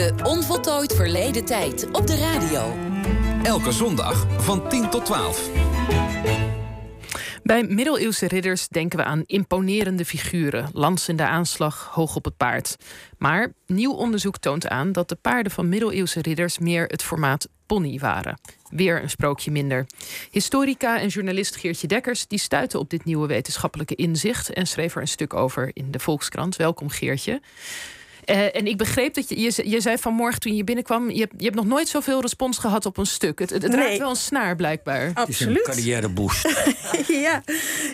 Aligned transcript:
De 0.00 0.14
Onvoltooid 0.22 0.94
Verleden 0.94 1.44
Tijd 1.44 1.90
op 1.92 2.06
de 2.06 2.16
radio. 2.16 2.76
Elke 3.42 3.72
zondag 3.72 4.42
van 4.42 4.68
10 4.68 4.90
tot 4.90 5.04
12. 5.04 5.50
Bij 7.42 7.62
middeleeuwse 7.62 8.26
ridders 8.26 8.68
denken 8.68 8.98
we 8.98 9.04
aan 9.04 9.22
imponerende 9.26 10.04
figuren, 10.04 10.68
lans 10.72 11.08
in 11.08 11.16
de 11.16 11.26
aanslag, 11.26 11.90
hoog 11.92 12.16
op 12.16 12.24
het 12.24 12.36
paard. 12.36 12.76
Maar 13.18 13.52
nieuw 13.66 13.92
onderzoek 13.92 14.38
toont 14.38 14.68
aan 14.68 14.92
dat 14.92 15.08
de 15.08 15.14
paarden 15.14 15.52
van 15.52 15.68
middeleeuwse 15.68 16.20
ridders 16.22 16.58
meer 16.58 16.84
het 16.86 17.02
formaat 17.02 17.48
pony 17.66 17.98
waren. 17.98 18.40
Weer 18.70 19.02
een 19.02 19.10
sprookje 19.10 19.50
minder. 19.50 19.86
Historica 20.30 21.00
en 21.00 21.08
journalist 21.08 21.56
Geertje 21.56 21.86
Dekkers 21.86 22.26
die 22.26 22.38
stuitte 22.38 22.78
op 22.78 22.90
dit 22.90 23.04
nieuwe 23.04 23.26
wetenschappelijke 23.26 23.94
inzicht 23.94 24.52
en 24.52 24.66
schreef 24.66 24.94
er 24.94 25.00
een 25.00 25.08
stuk 25.08 25.34
over 25.34 25.70
in 25.72 25.90
de 25.90 25.98
Volkskrant. 25.98 26.56
Welkom 26.56 26.88
Geertje. 26.88 27.40
Uh, 28.26 28.56
en 28.56 28.66
ik 28.66 28.76
begreep 28.76 29.14
dat 29.14 29.28
je, 29.28 29.40
je, 29.40 29.70
je 29.70 29.80
zei 29.80 29.98
vanmorgen 29.98 30.40
toen 30.40 30.56
je 30.56 30.64
binnenkwam, 30.64 31.10
je, 31.10 31.28
je 31.36 31.44
hebt 31.44 31.54
nog 31.56 31.64
nooit 31.64 31.88
zoveel 31.88 32.20
respons 32.20 32.58
gehad 32.58 32.86
op 32.86 32.96
een 32.96 33.06
stuk. 33.06 33.38
Het, 33.38 33.50
het, 33.50 33.62
het 33.62 33.72
Nee. 33.72 33.86
raakt 33.86 33.98
wel 33.98 34.10
een 34.10 34.16
snaar 34.16 34.56
blijkbaar. 34.56 35.10
Absoluut. 35.14 35.26
Het 35.66 35.74
is 35.74 35.80
een 35.80 35.84
carrièreboost. 35.84 36.48
ja. 37.26 37.42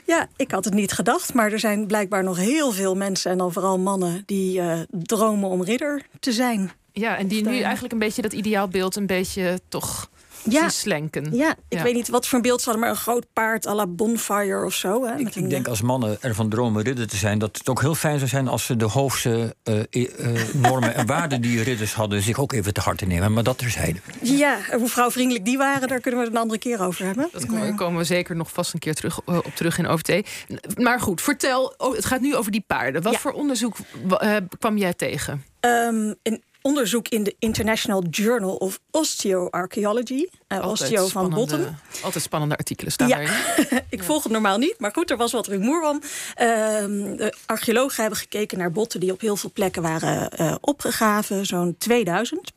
ja, 0.05 0.29
ik 0.37 0.51
had 0.51 0.65
het 0.65 0.75
niet 0.75 0.93
gedacht, 0.93 1.35
maar 1.35 1.53
er 1.53 1.59
zijn 1.59 1.87
blijkbaar 1.87 2.23
nog 2.25 2.37
heel 2.37 2.73
veel 2.73 2.95
mensen 2.95 3.31
en 3.31 3.39
dan 3.39 3.53
vooral 3.53 3.79
mannen 3.79 4.23
die 4.27 4.61
eh, 4.61 4.81
dromen 4.91 5.49
om 5.51 5.63
ridder 5.65 6.07
te 6.21 6.33
zijn. 6.33 6.71
Ja, 7.01 7.17
en 7.19 7.27
die 7.27 7.45
nu 7.49 7.61
eigenlijk 7.61 7.93
een 7.93 7.99
beetje 7.99 8.23
dat 8.23 8.33
ideaalbeeld 8.33 8.97
een 8.97 9.07
beetje 9.07 9.61
toch 9.69 10.09
Ja. 10.49 10.69
slenken. 10.69 11.37
Ja, 11.37 11.51
ik 11.69 11.79
Ja. 11.79 11.83
weet 11.83 11.95
niet 11.95 12.09
wat 12.09 12.27
voor 12.27 12.37
een 12.39 12.43
beeld 12.45 12.59
ze 12.63 12.65
hadden, 12.71 12.85
maar 12.87 12.95
een 12.95 13.01
groot 13.03 13.27
paard 13.33 13.67
à 13.67 13.75
la 13.75 13.87
bonfire 13.87 14.65
of 14.65 14.75
zo. 14.75 15.05
Hè, 15.05 15.13
Ik, 15.17 15.23
met 15.25 15.37
ik 15.37 15.43
een, 15.43 15.49
denk 15.49 15.65
eh, 15.65 15.71
als 15.71 15.81
mannen 15.81 16.23
ervan 16.23 16.49
dromen 16.49 16.83
ridder 16.83 17.07
te 17.09 17.17
zijn, 17.17 17.39
dat 17.39 17.57
het 17.59 17.69
ook 17.69 17.81
heel 17.81 17.95
fijn 17.95 18.19
zou 18.19 18.31
zijn 18.31 18.49
als 18.49 18.65
ze 18.65 18.77
de 18.77 18.85
hoogste 18.85 19.57
eh, 19.63 19.81
eh, 19.91 20.49
normen 20.53 20.95
en 20.95 21.07
waarden 21.07 21.41
die 21.41 21.63
ridders 21.63 21.95
hadden 21.95 22.23
zich 22.23 22.39
ook 22.39 22.53
even 22.53 22.73
te 22.73 22.81
harte 22.81 23.07
nemen. 23.07 23.33
Maar 23.33 23.43
dat 23.43 23.59
terzijde. 23.59 23.99
Ja, 24.23 24.59
en 24.71 24.79
hoe 24.79 24.89
vrouwvriendelijk 24.89 25.45
die 25.45 25.59
waren, 25.59 25.89
daar 25.89 26.01
kunnen 26.01 26.21
we 26.21 26.27
het 26.27 26.35
een 26.35 26.41
andere 26.43 26.61
keer 26.61 26.81
over 26.81 27.05
hebben. 27.05 27.29
Dat 27.33 27.47
komen, 27.47 27.77
komen 27.77 27.99
we 27.99 28.05
zeker 28.05 28.37
nog 28.37 28.51
vast 28.53 28.73
een 28.75 28.81
keer 28.81 28.95
terug, 28.95 29.21
op 29.25 29.53
terug 29.55 29.79
in 29.79 29.87
OVT. 29.87 30.29
Maar 30.77 31.01
goed, 31.01 31.21
vertel, 31.23 31.75
oh, 31.79 31.95
het 31.95 32.05
gaat 32.05 32.21
nu 32.21 32.37
over 32.37 32.53
die 32.53 32.65
paarden. 32.67 33.03
Wat 33.03 33.13
Ja. 33.13 33.19
voor 33.19 33.33
onderzoek 33.33 33.77
wa- 34.05 34.41
kwam 34.59 34.77
jij 34.79 34.95
tegen? 34.95 35.45
Ehm, 35.61 36.13
een 36.23 36.43
onderzoek 36.67 37.09
in 37.09 37.23
de 37.23 37.37
International 37.39 38.03
Journal 38.11 38.55
of 38.57 38.81
Osteoarchaeology. 38.91 40.27
Uh, 40.49 40.67
osteo 40.69 41.09
van 41.09 41.31
botten. 41.31 41.79
Altijd 42.03 42.25
spannende 42.25 42.57
artikelen 42.57 42.93
staan 42.93 43.09
Ja. 43.09 43.17
daarin. 43.17 43.83
ik 43.89 44.03
volg 44.03 44.23
het 44.23 44.33
normaal 44.33 44.59
niet, 44.59 44.75
maar 44.79 44.93
goed, 44.93 45.11
er 45.11 45.17
was 45.17 45.33
wat 45.33 45.47
rumoer 45.47 45.89
om. 45.89 46.01
Ehm, 46.35 47.17
de 47.17 47.35
archeologen 47.47 48.01
hebben 48.01 48.19
gekeken 48.19 48.59
naar 48.59 48.73
botten 48.73 49.01
die 49.01 49.13
op 49.13 49.21
heel 49.21 49.37
veel 49.37 49.51
plekken 49.53 49.83
waren 49.83 50.31
eh, 50.31 50.55
opgegraven, 50.61 51.47
zo'n 51.47 51.75
2000. 51.79 52.53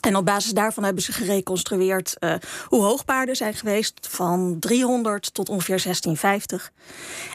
En 0.00 0.16
op 0.16 0.24
basis 0.24 0.52
daarvan 0.52 0.84
hebben 0.84 1.02
ze 1.02 1.12
gereconstrueerd 1.12 2.18
eh, 2.18 2.34
hoe 2.66 2.82
hoog 2.82 3.04
paarden 3.04 3.36
zijn 3.36 3.54
geweest, 3.54 4.08
van 4.10 4.56
300 4.60 5.34
tot 5.34 5.48
ongeveer 5.48 5.82
1650. 5.82 6.72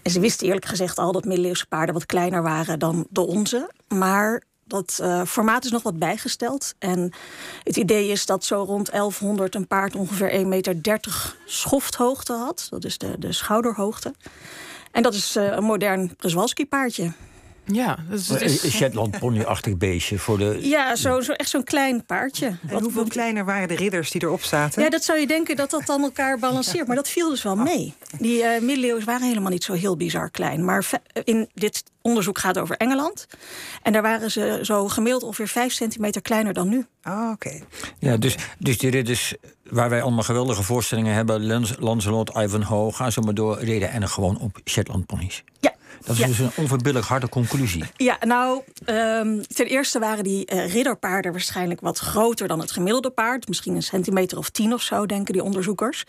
En 0.03 0.11
ze 0.11 0.19
wisten 0.19 0.47
eerlijk 0.47 0.65
gezegd 0.65 0.97
al 0.97 1.11
dat 1.11 1.25
middeleeuwse 1.25 1.65
paarden 1.65 1.93
wat 1.93 2.05
kleiner 2.05 2.43
waren 2.43 2.79
dan 2.79 3.07
de 3.09 3.21
onze. 3.21 3.69
Maar 3.87 4.43
dat 4.65 4.99
eh, 5.01 5.25
formaat 5.25 5.65
is 5.65 5.71
nog 5.71 5.83
wat 5.83 5.99
bijgesteld. 5.99 6.73
En 6.79 7.11
het 7.63 7.77
idee 7.77 8.09
is 8.09 8.25
dat 8.25 8.43
zo 8.45 8.63
rond 8.63 8.91
1100 8.91 9.55
een 9.55 9.67
paard 9.67 9.95
ongeveer 9.95 10.31
1,30 10.31 10.47
meter 10.47 11.35
schofthoogte 11.45 12.33
had. 12.33 12.67
Dat 12.69 12.85
is 12.85 12.97
de, 12.97 13.19
de 13.19 13.31
schouderhoogte. 13.31 14.13
En 14.91 15.03
dat 15.03 15.13
is 15.13 15.35
eh, 15.35 15.43
een 15.45 15.63
modern 15.63 16.15
Przewalski 16.15 16.65
paardje. 16.65 17.11
Ja, 17.65 17.97
dus 18.09 18.27
het 18.27 18.41
is, 18.41 18.63
Een 18.63 18.71
Shetland 18.71 19.19
pony-achtig 19.19 19.77
beestje 19.77 20.19
voor 20.19 20.37
de. 20.37 20.57
Ja, 20.61 20.95
zo, 20.95 21.21
zo, 21.21 21.31
echt 21.31 21.49
zo'n 21.49 21.63
klein 21.63 22.05
paardje. 22.05 22.57
En 22.67 22.81
hoeveel 22.81 23.07
kleiner 23.07 23.45
waren 23.45 23.67
de 23.67 23.75
ridders 23.75 24.11
die 24.11 24.23
erop 24.23 24.43
zaten? 24.43 24.83
Ja, 24.83 24.89
dat 24.89 25.03
zou 25.03 25.19
je 25.19 25.27
denken 25.27 25.55
dat 25.55 25.69
dat 25.69 25.85
dan 25.85 26.01
elkaar 26.01 26.39
balanceert. 26.39 26.87
Maar 26.87 26.95
dat 26.95 27.09
viel 27.09 27.29
dus 27.29 27.43
wel 27.43 27.55
mee. 27.55 27.93
Die 28.19 28.43
eh 28.43 28.61
middeleeuws 28.61 29.03
waren 29.03 29.27
helemaal 29.27 29.51
niet 29.51 29.63
zo 29.63 29.73
heel 29.73 29.97
bizar 29.97 30.29
klein. 30.29 30.65
Maar 30.65 30.85
in 31.23 31.49
dit 31.53 31.83
onderzoek 32.01 32.37
gaat 32.37 32.57
over 32.57 32.77
Engeland. 32.77 33.27
En 33.81 33.93
daar 33.93 34.01
waren 34.01 34.31
ze 34.31 34.59
zo 34.61 34.87
gemiddeld 34.87 35.23
ongeveer 35.23 35.47
5 35.47 35.73
centimeter 35.73 36.21
kleiner 36.21 36.53
dan 36.53 36.69
nu. 36.69 36.85
Oh, 37.03 37.29
oké. 37.33 37.61
Ja, 37.99 38.17
dus, 38.17 38.35
dus 38.59 38.77
die 38.77 38.89
ridders 38.89 39.35
waar 39.69 39.89
wij 39.89 40.01
allemaal 40.01 40.23
geweldige 40.23 40.63
voorstellingen 40.63 41.13
hebben, 41.13 41.45
Lancelot, 41.79 42.31
Ivanhoe, 42.37 42.93
ga 42.93 43.09
zo 43.09 43.21
maar 43.21 43.33
door, 43.33 43.59
reden 43.59 43.91
en 43.91 44.09
gewoon 44.09 44.39
op 44.39 44.59
Shetland 44.65 45.05
ponies. 45.05 45.43
Ja. 45.59 45.74
Dat 46.05 46.15
is 46.15 46.21
Ja. 46.21 46.27
dus 46.27 46.39
een 46.39 46.51
onverbiddelijk 46.55 47.05
harde 47.05 47.29
conclusie. 47.29 47.83
Ja, 47.95 48.17
nou, 48.19 48.61
ehm, 48.85 49.41
ten 49.41 49.65
eerste 49.65 49.99
waren 49.99 50.23
die 50.23 50.45
eh, 50.45 50.73
ridderpaarden 50.73 51.31
waarschijnlijk 51.31 51.81
wat 51.81 51.99
groter 51.99 52.47
dan 52.47 52.59
het 52.59 52.71
gemiddelde 52.71 53.09
paard. 53.09 53.47
Misschien 53.47 53.75
een 53.75 53.83
centimeter 53.83 54.37
of 54.37 54.49
tien 54.49 54.73
of 54.73 54.81
zo, 54.81 55.05
denken 55.05 55.33
die 55.33 55.43
onderzoekers. 55.43 56.03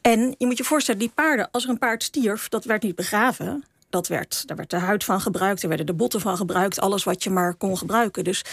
En 0.00 0.34
je 0.38 0.46
moet 0.46 0.58
je 0.58 0.64
voorstellen, 0.64 1.00
die 1.00 1.12
paarden, 1.14 1.48
als 1.50 1.64
er 1.64 1.70
een 1.70 1.78
paard 1.78 2.02
stierf, 2.02 2.48
dat 2.48 2.64
werd 2.64 2.82
niet 2.82 2.94
begraven. 2.94 3.64
Dat 3.90 4.08
werd, 4.08 4.42
daar 4.46 4.56
werd 4.56 4.70
de 4.70 4.76
huid 4.78 5.04
van 5.04 5.20
gebruikt, 5.20 5.62
er 5.62 5.68
werden 5.68 5.86
de 5.86 5.94
botten 5.94 6.20
van 6.20 6.36
gebruikt, 6.36 6.80
alles 6.80 7.04
wat 7.04 7.24
je 7.24 7.30
maar 7.30 7.54
kon 7.54 7.78
gebruiken. 7.78 8.24
Dus 8.24 8.44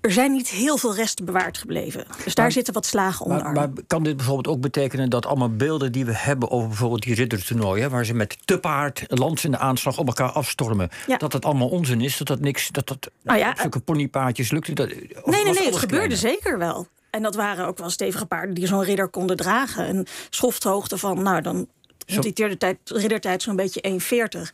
er 0.00 0.12
zijn 0.12 0.32
niet 0.32 0.48
heel 0.48 0.76
veel 0.76 0.94
resten 0.94 1.24
bewaard 1.24 1.58
gebleven. 1.58 2.04
Dus 2.24 2.34
daar 2.34 2.44
Maar- 2.44 2.52
zitten 2.54 2.74
wat 2.74 2.86
slagen 2.86 3.24
onder. 3.26 3.42
Maar, 3.42 3.52
maar 3.52 3.68
kan 3.86 4.02
dit 4.02 4.16
bijvoorbeeld 4.16 4.56
ook 4.56 4.60
betekenen 4.60 5.10
dat 5.10 5.26
allemaal 5.26 5.56
beelden 5.56 5.92
die 5.92 6.04
we 6.04 6.16
hebben 6.16 6.50
over 6.50 6.68
bijvoorbeeld 6.68 7.02
die 7.02 7.14
riddertoernooien, 7.14 7.90
waar 7.90 8.04
ze 8.04 8.14
met 8.14 8.36
te 8.44 8.58
paard, 8.58 9.02
lans 9.06 9.44
in 9.44 9.50
de 9.50 9.58
aanslag 9.58 9.98
op 9.98 10.06
elkaar 10.06 10.30
afstormen, 10.32 10.88
Ja. 11.06 11.16
dat 11.16 11.32
dat 11.32 11.44
allemaal 11.44 11.68
onzin 11.68 12.00
is, 12.00 12.16
dat 12.16 12.26
dat 12.26 12.40
niks, 12.40 12.68
dat 12.68 12.86
dat 12.88 13.10
Nou 13.22 13.38
ja, 13.38 13.54
zulke 13.60 13.80
ponypaardjes 13.80 14.50
lukt? 14.50 14.76
Dat, 14.76 14.88
Nee, 14.88 14.98
nee, 15.24 15.44
nee, 15.44 15.44
het 15.44 15.76
gebeurde 15.76 15.86
kleiner? 15.88 16.16
zeker 16.16 16.58
wel. 16.58 16.86
En 17.10 17.22
dat 17.22 17.34
waren 17.34 17.66
ook 17.66 17.78
wel 17.78 17.90
stevige 17.90 18.26
paarden 18.26 18.54
die 18.54 18.66
zo'n 18.66 18.82
ridder 18.84 19.08
konden 19.08 19.36
dragen. 19.36 19.88
Een 19.88 20.06
schofthoogte 20.30 20.98
van, 20.98 21.22
nou 21.22 21.40
dan 21.42 21.66
Zo- 22.10 22.56
tijd, 22.56 22.78
riddertijd 22.84 23.42
zo'n 23.42 23.56
beetje 23.56 23.80
1,40. 23.80 24.52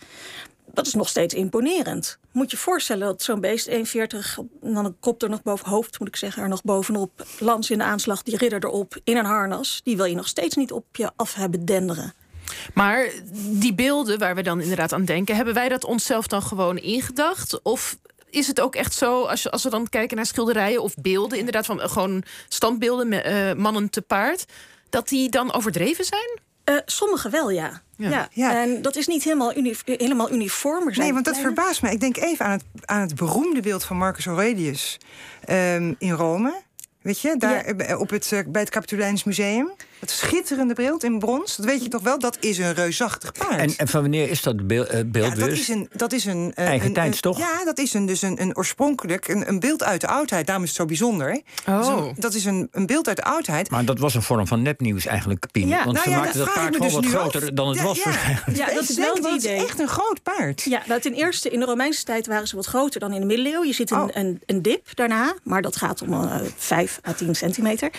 Dat 0.72 0.86
is 0.86 0.94
nog 0.94 1.08
steeds 1.08 1.34
imponerend. 1.34 2.18
Moet 2.32 2.50
je 2.50 2.56
voorstellen 2.56 3.06
dat 3.06 3.22
zo'n 3.22 3.40
beest 3.40 3.68
1,40, 3.68 4.38
en 4.62 4.74
dan 4.74 4.84
een 4.84 4.96
kop 5.00 5.22
er 5.22 5.30
nog 5.30 5.42
boven, 5.42 5.68
hoofd 5.68 5.98
moet 5.98 6.08
ik 6.08 6.16
zeggen, 6.16 6.42
er 6.42 6.48
nog 6.48 6.62
bovenop, 6.62 7.26
lans 7.38 7.70
in 7.70 7.78
de 7.78 7.84
aanslag, 7.84 8.22
die 8.22 8.36
ridder 8.36 8.64
erop, 8.64 9.00
in 9.04 9.16
een 9.16 9.24
harnas. 9.24 9.80
Die 9.84 9.96
wil 9.96 10.04
je 10.04 10.14
nog 10.14 10.28
steeds 10.28 10.56
niet 10.56 10.72
op 10.72 10.84
je 10.96 11.10
af 11.16 11.34
hebben 11.34 11.64
denderen. 11.64 12.14
Maar 12.74 13.10
die 13.50 13.74
beelden 13.74 14.18
waar 14.18 14.34
we 14.34 14.42
dan 14.42 14.60
inderdaad 14.60 14.92
aan 14.92 15.04
denken, 15.04 15.36
hebben 15.36 15.54
wij 15.54 15.68
dat 15.68 15.84
onszelf 15.84 16.26
dan 16.26 16.42
gewoon 16.42 16.78
ingedacht? 16.78 17.62
Of 17.62 17.98
is 18.30 18.46
het 18.46 18.60
ook 18.60 18.74
echt 18.74 18.94
zo, 18.94 19.22
als, 19.22 19.42
je, 19.42 19.50
als 19.50 19.62
we 19.62 19.70
dan 19.70 19.88
kijken 19.88 20.16
naar 20.16 20.26
schilderijen 20.26 20.82
of 20.82 20.94
beelden, 20.94 21.38
inderdaad 21.38 21.66
van 21.66 21.80
eh, 21.80 21.90
gewoon 21.90 22.22
standbeelden 22.48 23.08
met 23.08 23.24
eh, 23.24 23.52
mannen 23.52 23.90
te 23.90 24.02
paard, 24.02 24.44
dat 24.90 25.08
die 25.08 25.30
dan 25.30 25.52
overdreven 25.52 26.04
zijn? 26.04 26.40
Eh, 26.66 26.74
sommige 26.86 27.30
wel, 27.30 27.50
ja. 27.50 27.82
Ja. 27.96 28.10
ja. 28.10 28.28
Ja. 28.32 28.62
En 28.62 28.82
dat 28.82 28.96
is 28.96 29.06
niet 29.06 29.22
helemaal, 29.24 29.56
uni- 29.56 29.74
helemaal 29.84 30.32
uniform. 30.32 30.82
Zijn 30.82 30.98
Nee, 31.04 31.12
want 31.12 31.24
dat 31.24 31.38
verbaast 31.38 31.82
me. 31.82 31.90
Ik 31.90 32.00
denk 32.00 32.16
even 32.16 32.44
aan 32.46 32.50
het, 32.52 32.64
aan 32.84 33.00
het 33.00 33.14
beroemde 33.14 33.60
beeld 33.60 33.84
van 33.84 33.96
Marcus 33.96 34.26
Aurelius 34.26 34.98
ehm, 35.44 35.94
in 35.98 36.10
Rome. 36.10 36.54
Weet 37.06 37.20
je, 37.20 37.34
daar 37.38 37.64
eh, 37.64 38.00
op 38.00 38.10
het, 38.10 38.32
eh, 38.32 38.38
bij 38.46 38.60
het 38.60 38.70
Capitolijns 38.70 39.24
Museum. 39.24 39.70
Dat 40.00 40.10
schitterende 40.10 40.74
beeld 40.74 41.04
in 41.04 41.18
brons. 41.18 41.56
Dat 41.56 41.66
weet 41.66 41.82
je 41.82 41.88
toch 41.88 42.02
wel? 42.02 42.18
Dat 42.18 42.36
is 42.40 42.58
een 42.58 42.74
reusachtig 42.74 43.32
paard. 43.32 43.60
En, 43.60 43.72
en 43.76 43.88
van 43.88 44.00
wanneer 44.00 44.30
is 44.30 44.42
dat 44.42 44.66
beeld, 44.66 44.88
eh, 44.88 45.00
beeld 45.06 45.32
ja, 45.32 45.34
dat 45.38 45.48
dus? 45.48 45.60
is 45.60 45.68
een, 45.68 45.88
dat 45.92 46.12
is 46.12 46.24
een 46.24 46.52
Eigen 46.54 46.86
een- 46.86 46.92
tijds, 46.94 47.14
een- 47.16 47.22
toch? 47.22 47.38
Ja, 47.38 47.64
dat 47.64 47.78
is 47.78 47.94
een, 47.94 48.06
dus 48.06 48.22
een, 48.22 48.40
een 48.42 48.56
oorspronkelijk 48.56 49.28
een, 49.28 49.48
een 49.48 49.60
beeld 49.60 49.82
uit 49.84 50.00
de 50.00 50.06
oudheid. 50.06 50.46
Daarom 50.46 50.64
is 50.64 50.70
het 50.70 50.78
zo 50.80 50.84
bijzonder. 50.86 51.40
Dat 51.64 51.82
is 51.84 51.88
Oh. 51.90 52.06
een, 52.06 52.14
dat 52.18 52.34
is 52.34 52.44
een, 52.44 52.68
een 52.72 52.86
beeld 52.86 53.08
uit 53.08 53.16
de 53.16 53.24
oudheid. 53.24 53.70
Maar 53.70 53.84
dat 53.84 53.98
was 53.98 54.14
een 54.14 54.22
vorm 54.22 54.46
van 54.46 54.62
nepnieuws 54.62 55.06
eigenlijk, 55.06 55.46
Pien. 55.52 55.68
Ja, 55.68 55.84
Want 55.84 55.92
nou 55.92 56.04
ze 56.04 56.10
ja, 56.10 56.18
maakten 56.18 56.38
dat 56.38 56.54
paard 56.54 56.76
gewoon 56.76 56.80
dus 57.02 57.10
wat 57.10 57.20
groter 57.20 57.42
af. 57.42 57.48
dan 57.48 57.68
het 57.68 57.76
Ja, 57.78 57.84
was 57.84 58.02
ja. 58.02 58.12
Ja, 58.54 58.66
dat 58.74 58.88
is 58.88 58.96
wel 58.96 59.14
het 59.14 59.22
Dat 59.22 59.36
is 59.36 59.44
idee. 59.44 59.56
echt 59.64 59.78
een 59.80 59.88
groot 59.88 60.22
paard. 60.22 60.62
Ja, 60.62 60.82
nou, 60.86 61.00
ten 61.00 61.12
eerste 61.14 61.50
in 61.50 61.60
de 61.60 61.66
Romeinse 61.66 62.04
tijd 62.04 62.26
waren 62.26 62.48
ze 62.48 62.56
wat 62.56 62.66
groter 62.66 63.00
dan 63.00 63.12
in 63.12 63.20
de 63.20 63.26
middeleeuwen. 63.26 63.66
Je 63.66 63.74
ziet 63.74 63.90
een, 63.90 64.00
Oh. 64.00 64.08
een, 64.12 64.40
een 64.46 64.62
dip 64.62 64.86
daarna, 64.94 65.34
maar 65.42 65.62
dat 65.62 65.76
gaat 65.76 66.02
om 66.02 66.12
eh 66.12 66.36
5 67.02 67.14
à 67.14 67.16
10 67.18 67.34
centimeter. 67.34 67.90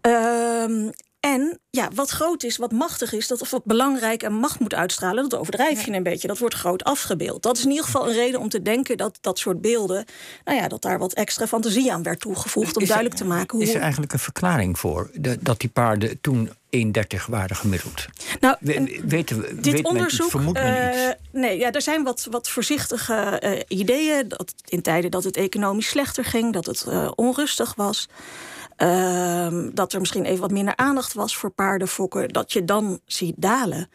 Ehm, 0.00 0.90
en 1.20 1.58
ja, 1.70 1.88
wat 1.94 2.10
groot 2.10 2.42
is, 2.42 2.56
wat 2.56 2.72
machtig 2.72 3.12
is, 3.12 3.26
dat 3.26 3.40
of 3.40 3.50
wat 3.50 3.64
belangrijk 3.64 4.22
en 4.22 4.32
macht 4.32 4.60
moet 4.60 4.74
uitstralen, 4.74 5.28
dat 5.28 5.40
overdrijf 5.40 5.84
je 5.84 5.92
een 5.92 6.02
beetje. 6.02 6.28
Dat 6.28 6.38
wordt 6.38 6.54
groot 6.54 6.84
afgebeeld. 6.84 7.42
Dat 7.42 7.56
is 7.56 7.64
in 7.64 7.70
ieder 7.70 7.84
geval 7.84 8.08
een 8.08 8.14
reden 8.14 8.40
om 8.40 8.48
te 8.48 8.62
denken 8.62 8.96
dat 8.96 9.18
dat 9.20 9.38
soort 9.38 9.60
beelden, 9.60 10.04
nou 10.44 10.58
ja, 10.58 10.68
dat 10.68 10.82
daar 10.82 10.98
wat 10.98 11.12
extra 11.12 11.46
fantasie 11.46 11.92
aan 11.92 12.02
werd 12.02 12.20
toegevoegd 12.20 12.76
om 12.76 12.82
Is 12.82 12.88
er- 12.88 12.94
duidelijk 12.94 13.16
te 13.16 13.24
maken 13.24 13.56
hoe. 13.58 13.66
Is 13.66 13.74
er 13.74 13.80
eigenlijk 13.80 14.12
een 14.12 14.18
verklaring 14.18 14.78
voor 14.78 15.10
dat 15.40 15.60
die 15.60 15.70
paarden 15.70 16.20
toen 16.20 16.50
1,30 16.70 17.26
waren 17.28 17.56
gemiddeld? 17.56 18.06
nou, 18.40 18.56
We- 18.60 18.74
en- 18.74 19.08
weten 19.08 19.40
we, 19.40 19.46
Dit 19.54 19.64
weet 19.64 19.64
men 19.64 19.78
iets, 19.78 20.20
onderzoek. 20.20 20.32
men 20.52 20.54
eh, 20.54 21.08
iets? 21.08 21.14
nee, 21.32 21.58
ja, 21.58 21.72
er 21.72 21.82
zijn 21.82 22.04
wat, 22.04 22.26
wat 22.30 22.48
voorzichtige 22.48 23.14
eh, 23.14 23.62
ideeën. 23.78 24.28
Dat 24.28 24.54
in 24.64 24.82
tijden 24.82 25.10
dat 25.10 25.24
het 25.24 25.36
economisch 25.36 25.88
slechter 25.88 26.24
ging, 26.24 26.52
dat 26.52 26.66
het 26.66 26.82
eh, 26.82 27.10
onrustig 27.14 27.74
was. 27.74 28.08
ehm, 28.76 29.70
dat 29.74 29.92
er 29.92 30.00
misschien 30.00 30.24
even 30.24 30.40
wat 30.40 30.50
minder 30.50 30.76
aandacht 30.76 31.12
was 31.12 31.36
voor 31.36 31.50
paardenfokken. 31.50 32.28
Dat 32.28 32.52
je 32.52 32.64
dan 32.64 33.00
ziet 33.06 33.34
dalen. 33.36 33.88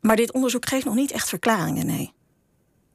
Maar 0.00 0.16
dit 0.16 0.32
onderzoek 0.32 0.68
geeft 0.68 0.84
nog 0.84 0.94
niet 0.94 1.10
echt 1.12 1.28
verklaringen, 1.28 1.86
nee. 1.86 2.12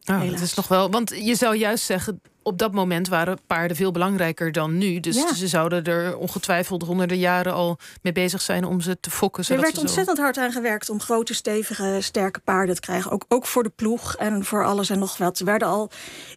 Oh, 0.06 0.30
dat 0.32 0.40
is 0.40 0.54
nog 0.54 0.68
wel. 0.68 0.90
Want 0.92 1.10
je 1.16 1.36
zou 1.36 1.56
juist 1.56 1.84
zeggen. 1.86 2.22
Op 2.48 2.58
dat 2.58 2.72
moment 2.74 3.08
waren 3.08 3.38
paarden 3.48 3.78
veel 3.78 3.92
belangrijker 3.92 4.52
dan 4.52 4.78
nu. 4.78 5.00
Dus 5.00 5.16
Ja. 5.16 5.34
ze 5.34 5.48
zouden 5.48 5.84
er 5.84 6.18
ongetwijfeld 6.18 6.84
honderden 6.84 7.18
jaren 7.18 7.54
al 7.54 7.78
mee 8.02 8.14
bezig 8.14 8.42
zijn 8.42 8.66
om 8.66 8.82
ze 8.82 9.00
te 9.00 9.12
fokken. 9.12 9.44
Er 9.48 9.56
werd 9.56 9.68
ze 9.70 9.76
zo- 9.76 9.82
ontzettend 9.82 10.18
hard 10.18 10.38
aan 10.38 10.52
gewerkt 10.52 10.90
om 10.90 11.02
grote, 11.02 11.34
stevige, 11.34 11.98
sterke 12.02 12.40
paarden 12.40 12.76
te 12.76 12.82
krijgen. 12.82 13.12
Ook, 13.12 13.26
ook 13.28 13.46
voor 13.46 13.64
de 13.64 13.72
ploeg 13.76 14.16
en 14.16 14.46
voor 14.46 14.66
alles 14.66 14.90
en 14.90 15.00
nog 15.00 15.18
wat. 15.18 15.40
Er 15.40 15.46
werden 15.46 15.68
al 15.68 15.90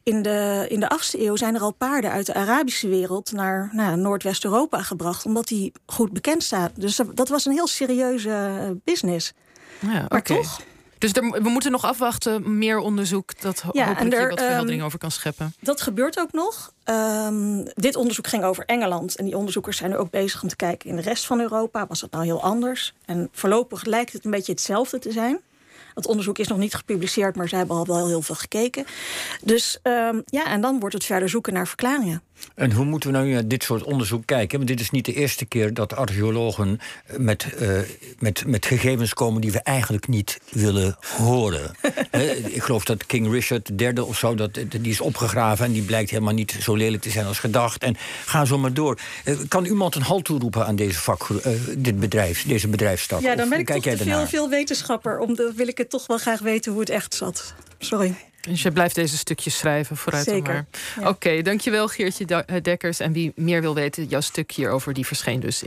in 0.03 0.23
de, 0.23 0.67
in 0.69 0.81
de 0.81 0.89
8e 0.89 1.19
eeuw 1.21 1.37
zijn 1.37 1.55
er 1.55 1.61
al 1.61 1.73
paarden 1.73 2.11
uit 2.11 2.27
de 2.27 2.35
Arabische 2.35 2.89
wereld 2.89 3.33
naar 3.33 3.71
nou, 3.73 3.91
ja, 3.91 3.97
Noordwest-Europa 3.97 4.83
gebracht, 4.83 5.25
omdat 5.27 5.47
die 5.47 5.73
goed 5.87 6.13
bekend 6.13 6.43
staan. 6.43 6.71
Dus 6.75 7.01
dat- 7.15 7.29
was 7.29 7.47
een 7.47 7.53
heel 7.53 7.67
serieuze 7.67 8.31
eh, 8.31 8.71
business. 8.85 9.33
Ja, 9.81 10.07
Maar 10.09 10.23
toch, 10.23 10.61
Dus 10.99 11.13
er, 11.13 11.43
we 11.43 11.49
moeten 11.49 11.71
nog 11.71 11.85
afwachten, 11.85 12.59
meer 12.59 12.79
onderzoek 12.79 13.41
dat 13.41 13.61
ho- 13.61 13.71
Ja, 13.73 13.87
hopelijk 13.87 14.15
er, 14.15 14.29
wat 14.29 14.39
verheldering 14.41 14.77
ehm, 14.79 14.87
over 14.87 14.99
kan 14.99 15.11
scheppen. 15.11 15.55
dat 15.61 15.81
gebeurt 15.81 16.19
ook 16.21 16.33
nog. 16.33 16.73
Ehm, 16.85 17.65
dit 17.75 17.97
onderzoek 17.97 18.27
ging 18.27 18.45
over 18.45 18.65
Engeland. 18.67 19.17
En 19.17 19.25
die 19.25 19.37
onderzoekers 19.37 19.77
zijn 19.77 19.91
nu 19.91 19.97
ook 19.97 20.11
bezig 20.11 20.43
om 20.43 20.49
te 20.49 20.57
kijken 20.57 20.89
in 20.91 20.97
de 20.97 21.03
rest 21.03 21.27
van 21.27 21.41
Europa. 21.41 21.87
Was 21.87 22.01
het 22.01 22.11
nou 22.11 22.25
heel 22.25 22.43
anders? 22.43 22.95
En 23.05 23.29
voorlopig 23.33 23.85
lijkt 23.85 24.13
het 24.13 24.25
een 24.25 24.31
beetje 24.31 24.53
hetzelfde 24.53 24.99
te 24.99 25.13
zijn. 25.13 25.41
Het 25.99 26.07
onderzoek 26.07 26.39
is 26.39 26.49
nog 26.49 26.59
niet 26.59 26.75
gepubliceerd, 26.75 27.37
maar 27.37 27.49
ze 27.49 27.57
hebben 27.57 27.77
al 27.77 27.87
wel 27.87 28.07
heel 28.07 28.23
veel 28.23 28.35
gekeken. 28.35 28.85
Dus 29.43 29.79
ehm, 29.83 30.21
ja, 30.25 30.47
en 30.47 30.61
dan 30.61 30.81
wordt 30.81 30.95
het 30.95 31.05
verder 31.05 31.29
zoeken 31.29 31.53
naar 31.53 31.67
verklaringen. 31.67 32.23
En 32.55 32.73
hoe 32.73 32.85
moeten 32.85 33.11
we 33.11 33.17
nou 33.17 33.31
naar 33.31 33.49
dit 33.49 33.63
soort 33.63 33.83
onderzoek 33.83 34.27
kijken? 34.27 34.57
Want 34.57 34.69
dit 34.69 34.81
is 34.81 34.91
niet 34.91 35.05
de 35.05 35.13
eerste 35.15 35.45
keer 35.45 35.75
dat 35.75 35.97
archeologen 35.97 36.81
met, 37.17 37.55
eh, 37.55 37.79
met, 38.19 38.47
met 38.47 38.67
gegevens 38.67 39.15
komen 39.15 39.41
die 39.41 39.53
we 39.53 39.61
eigenlijk 39.61 40.09
niet 40.09 40.41
willen 40.51 40.97
horen. 41.17 41.71
Ik 42.59 42.63
geloof 42.63 42.85
dat 42.85 43.07
King 43.07 43.33
Richard 43.33 43.71
III 43.77 44.01
of 44.01 44.19
zo, 44.19 44.35
dat, 44.35 44.55
die 44.55 44.81
is 44.83 45.01
opgegraven 45.01 45.65
en 45.65 45.73
die 45.73 45.83
blijkt 45.83 46.11
helemaal 46.11 46.35
niet 46.35 46.57
zo 46.61 46.75
lelijk 46.75 47.03
te 47.03 47.11
zijn 47.11 47.27
als 47.27 47.39
gedacht. 47.39 47.83
En 47.83 47.97
ga 48.25 48.45
zo 48.45 48.59
maar 48.59 48.75
door. 48.75 48.99
Eh, 49.25 49.37
kan 49.49 49.65
iemand 49.65 49.95
een 49.95 50.03
halt 50.03 50.25
toeroepen 50.25 50.67
aan 50.67 50.77
deze 50.77 50.99
vak, 50.99 51.29
eh, 51.29 51.53
dit 51.77 52.01
bedrijf, 52.01 52.47
deze 52.47 52.69
bedrijfstak? 52.69 53.21
Ja, 53.21 53.35
dan 53.35 53.49
ben 53.49 53.59
ik 53.59 53.65
kijk 53.65 53.77
toch 53.77 53.87
jij 53.87 53.97
te 53.97 54.05
veel, 54.05 54.27
veel 54.27 54.49
wetenschapper. 54.49 55.19
Om 55.19 55.35
de, 55.35 55.53
wil 55.57 55.69
ik 55.69 55.79
het 55.79 55.88
toch 55.89 56.07
wel 56.07 56.19
graag 56.19 56.41
weten 56.41 56.71
hoe 56.73 56.81
het 56.81 56.91
echt 56.91 57.15
zat. 57.15 57.55
Sorry. 57.79 58.15
Dus 58.41 58.63
je 58.63 58.71
blijft 58.73 58.95
deze 58.95 59.17
stukjes 59.17 59.59
schrijven 59.59 59.97
vooruit 59.97 60.25
Zeker, 60.25 60.53
maar. 60.53 60.67
ja. 61.01 61.09
Oké, 61.09 61.43
dankjewel 61.43 61.89
Geertje 61.89 62.25
Da- 62.25 62.45
Dekkers. 62.63 63.01
En 63.01 63.13
wie 63.13 63.33
meer 63.35 63.61
wil 63.61 63.75
weten, 63.75 64.05
jouw 64.05 64.21
stuk 64.21 64.51
hierover 64.53 64.93
die 64.93 65.07
verscheen 65.07 65.41
dus 65.41 65.63
in 65.63 65.67